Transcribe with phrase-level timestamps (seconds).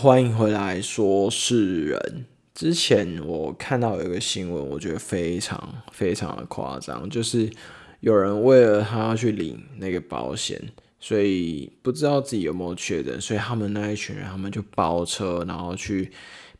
[0.00, 2.24] 欢迎回来，说事人。
[2.54, 7.50] 之前我看到有一个新闻，我觉得非常非常的夸张，就是
[7.98, 10.70] 有人为了他要去领那个保险，
[11.00, 16.12] 所以不知道自己有没有确诊，所以他们那一群人，他们就包车，然后去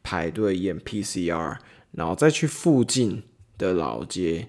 [0.03, 1.59] 排队验 PCR，
[1.93, 3.23] 然后再去附近
[3.57, 4.49] 的老街，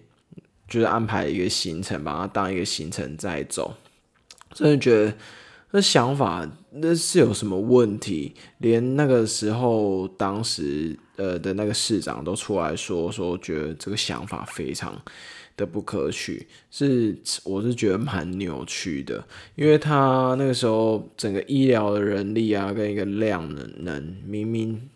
[0.68, 3.76] 就是安排一个行程，把它当一个行程再走。
[4.52, 5.14] 真的觉得
[5.72, 8.34] 那想法那是有什么问题？
[8.58, 15.00] 连那个时候当时呃的那个市长都出来说说，觉得这个想法非常
[15.56, 24.90] 的不可取，是我是觉得蛮扭曲的，因为他那个时候整个医疗的人力啊跟一个量能能明明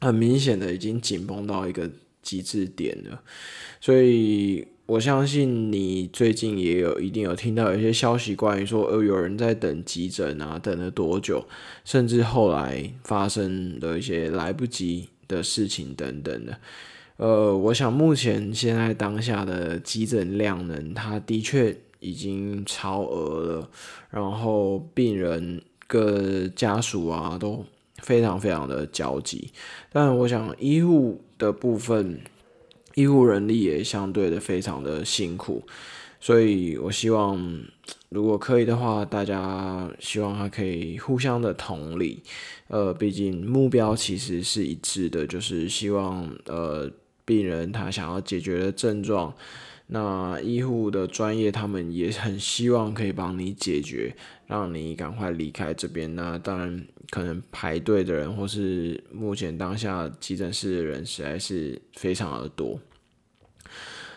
[0.00, 1.88] 很明显的已经紧绷到一个
[2.22, 3.22] 极致点了，
[3.80, 4.66] 所以。
[4.88, 11.44] 我相信你最近也有一定有听到一些消息，关于说，呃，有人在等急诊啊，等了多久，
[11.84, 16.58] 甚至后来发生的一些来不及的事情等等的。
[17.18, 23.70] 呃，我想目前现在当下的急诊量呢，它的确已经超额了，
[24.08, 27.62] 然后病人跟家属啊都
[27.98, 29.50] 非常非常的焦急，
[29.92, 32.18] 但我想医护的部分。
[32.98, 35.62] 医护人力也相对的非常的辛苦，
[36.18, 37.38] 所以我希望
[38.08, 42.20] 如果可以的话，大家希望他可以互相的同理，
[42.66, 46.90] 呃，毕竟目标其实是一致的，就是希望呃
[47.24, 49.32] 病人他想要解决的症状，
[49.86, 54.16] 那医护的专业他们也很希望可以帮你解决，
[54.48, 56.12] 让你赶快离开这边。
[56.16, 56.84] 那当然。
[57.10, 62.78] 可能排队的人，或是目前当下急诊室的人，实在是非常的多。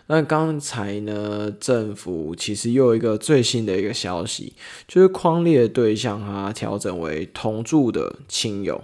[0.08, 4.54] 那刚才呢，政府其实又有一个最新的一个消息，
[4.88, 8.84] 就是框列对象它调整为同住的亲友。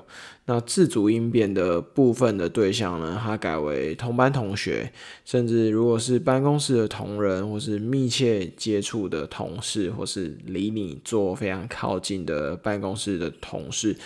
[0.49, 4.93] 那自主应变的部分的对象呢，它改为同班同学，
[5.25, 13.97] 甚至如果是办公室的同仁，或是密切接触的同事，或是离你坐非常靠近的办公室的同事，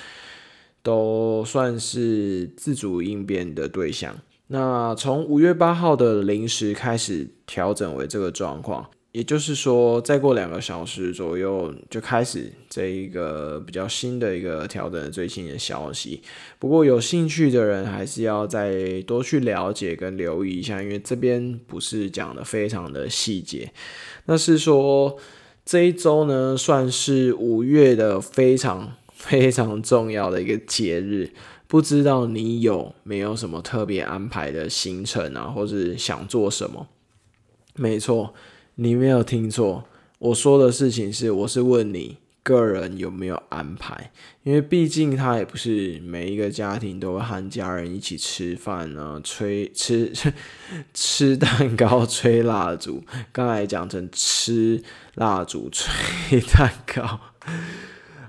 [0.81, 4.15] 都算是自主应变的对象。
[4.53, 16.21] 那从五月八号的零时开始调整为这个状况，也就是说，再过两个小时左右就开始这一个比较新的一个调整最新的消息。
[16.59, 23.71] 不过有兴趣的人还是要再多去了解跟留意一下，因为这边不是讲的非常的细节。
[24.25, 25.15] 那是说
[25.63, 31.31] 这一周呢，算是五月的非常非常重要的一个节日。
[31.71, 36.89] 不知道你有没有什么特别安排的行程啊，或是想做什么？
[37.75, 38.33] 没错，
[38.75, 39.85] 你没有听错，
[40.19, 44.11] 我说的事情是，我是问你个人有没有安排，
[44.43, 50.11] 因为毕竟他也不是每一个家庭都会和家人一起吃饭啊，吹 吃
[50.93, 53.01] 吃蛋糕、吹蜡烛。
[53.31, 54.83] 刚才讲成吃
[55.15, 57.17] 蜡烛、吹蛋糕。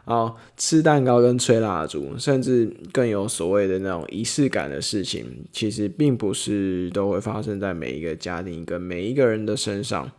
[0.04, 10.10] 好，吃蛋糕跟吹蜡烛，甚至更有所谓的那种仪式感的事情，其实并不是都会发生在每一个家庭跟每一个人的身上。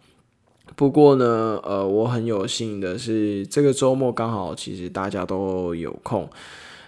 [0.77, 6.29] 不过呢，呃，我很有幸的是，这个周末刚好其实大家都有空。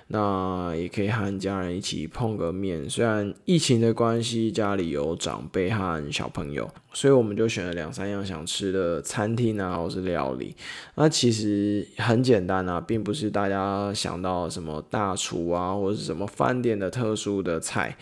[0.08, 2.88] 那也可以和家人一起碰个面。
[2.88, 10.56] 虽然疫情的关系，家里有长辈和小朋友，所以我们就选了两三样想吃的餐厅啊，或是料理。
[10.94, 17.98] 那其实很简单啊，并不是大家想到什么大厨啊，或者是什么饭店的特殊的菜。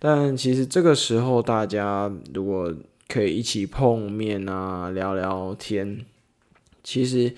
[0.00, 2.74] 但其实这个时候，大家如果
[3.06, 6.04] 可以一起碰面啊，聊聊天，
[6.82, 7.28] 其实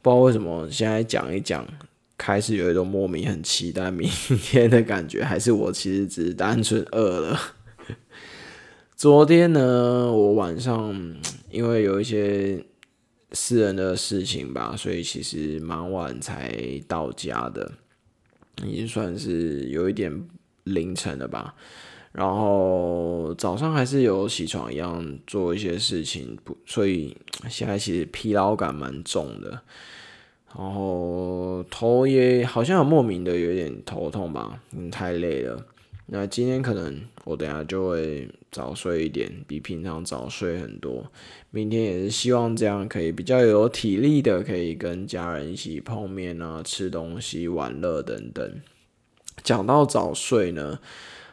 [0.00, 1.66] 不知道为什么现在讲一讲。
[2.24, 7.36] 开始有一种莫名很期待明天的感觉，还是我其实只是单纯饿了。
[8.94, 10.94] 昨天呢，我晚上
[11.50, 12.64] 因为有一些
[13.32, 17.72] 私人的事情吧，所以其实蛮晚才到家的，
[18.64, 20.24] 已经算是有一点
[20.62, 21.56] 凌晨了吧。
[22.12, 27.16] 然后早上还是有起床一样做一些事情，不，所以
[27.50, 29.60] 现在其实疲劳感蛮重的。
[30.56, 35.66] 然后头也好像有莫名的有点头痛吧，嗯，太累了。
[36.06, 41.10] 那今天可能我等下就会早睡一点，比平常早睡很多。
[41.50, 48.60] 明天也是希望这样可以比较有体力的，可以跟家人一起碰面啊，吃东西、玩乐等等。
[49.42, 50.78] 讲到早睡呢。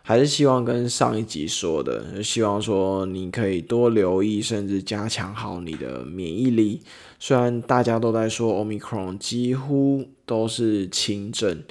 [0.10, 6.82] 还是希望跟上一集说的，希望说你可以多留意，甚至加强好你的免疫力。
[7.20, 11.62] 虽然大家都在说 Omicron 几乎都是轻症，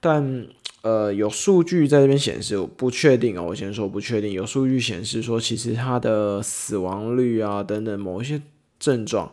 [0.00, 0.48] 但
[0.82, 3.42] 呃，有数据在这边显示，我不确定啊。
[3.42, 8.42] 我先说不确定，有数据显示说，其实它的死亡率啊等等某一些
[8.78, 9.32] 症状，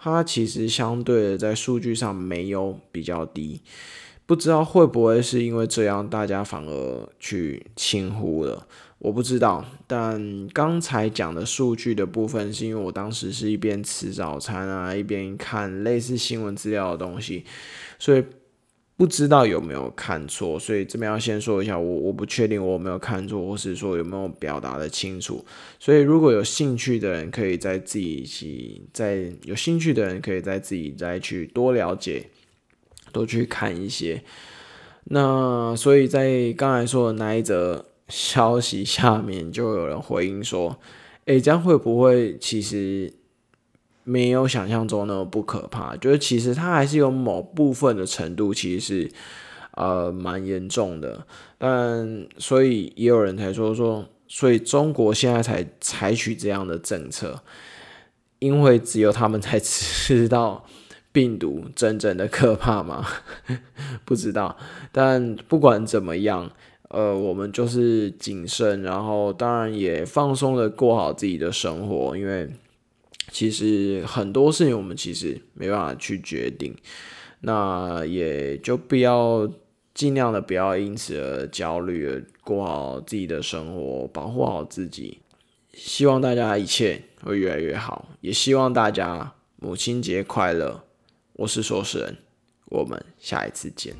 [0.00, 3.60] 它其实相对的在数据上没有比较低。
[4.26, 8.66] 不知道会不会是因为这样，大家反而去轻忽了？
[8.98, 9.64] 我不知道。
[9.86, 17.44] 但刚才讲的数据的部分，是因为我当时是一边吃早餐啊，一边看类似新闻资料的东西，
[17.98, 18.24] 所以。
[18.96, 25.44] 不知道有没有看错，所以这边要先说一下，我我不确定我有没有看错，或是说有没有表达的清楚。
[25.80, 32.24] 所以如果有兴趣的人，可以在自己在有兴趣的人，可以在自己再去多了解，
[33.14, 34.22] 都去看一些。
[35.04, 40.78] 那所以在刚才说的那一则消息下面，就有人回应说
[41.24, 43.14] ：“诶，这样会不会其实？”
[44.06, 49.10] 没有想象中那么不可怕，就是其实它还是有某部分的程度，其实是
[49.76, 51.26] 呃蛮严重的。
[51.56, 57.42] 但所以也有人才说说，所以中国现在才采取这样的政策，
[58.40, 60.66] 因为只有他们才 知道
[61.14, 63.06] 病毒真正的可怕吗？
[64.04, 64.54] 不知道。
[64.92, 66.50] 但不管怎么样，
[66.88, 72.50] 呃，我们就是谨慎，然后当然也放松的过好自己的生活，因为。
[73.32, 76.76] 其实很多事情我们其实没办法去决定，
[77.40, 79.50] 那也就不要
[79.94, 85.18] 尽量的不要因此而焦虑，过好自己的生活，保护好自己。
[85.72, 90.84] 希望大家一切会越来越好，也希望大家母亲节快乐。
[91.34, 92.16] 我是说事人，
[92.66, 93.94] 我们下一次见。